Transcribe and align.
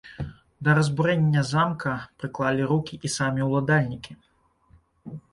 Да 0.67 0.71
разбурэння 0.77 1.41
замка 1.49 1.91
прыклалі 2.23 2.63
рукі 2.71 2.95
і 3.09 3.11
самі 3.17 3.41
ўладальнікі. 3.49 4.17